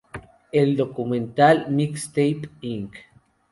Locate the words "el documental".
0.63-1.69